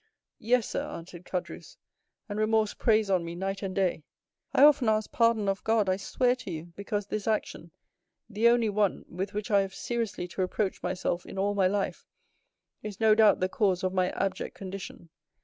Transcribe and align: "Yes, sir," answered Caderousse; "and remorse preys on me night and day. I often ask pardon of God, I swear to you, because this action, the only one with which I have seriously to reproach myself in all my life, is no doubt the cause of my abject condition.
"Yes, 0.39 0.67
sir," 0.67 0.83
answered 0.83 1.25
Caderousse; 1.25 1.77
"and 2.27 2.39
remorse 2.39 2.73
preys 2.73 3.07
on 3.11 3.23
me 3.23 3.35
night 3.35 3.61
and 3.61 3.75
day. 3.75 4.03
I 4.51 4.63
often 4.63 4.89
ask 4.89 5.11
pardon 5.11 5.47
of 5.47 5.63
God, 5.63 5.87
I 5.87 5.97
swear 5.97 6.35
to 6.37 6.49
you, 6.49 6.73
because 6.75 7.05
this 7.05 7.27
action, 7.27 7.69
the 8.27 8.47
only 8.49 8.69
one 8.69 9.05
with 9.07 9.35
which 9.35 9.51
I 9.51 9.61
have 9.61 9.75
seriously 9.75 10.27
to 10.29 10.41
reproach 10.41 10.81
myself 10.81 11.23
in 11.27 11.37
all 11.37 11.53
my 11.53 11.67
life, 11.67 12.07
is 12.81 12.99
no 12.99 13.13
doubt 13.13 13.41
the 13.41 13.47
cause 13.47 13.83
of 13.83 13.93
my 13.93 14.09
abject 14.13 14.55
condition. 14.55 15.11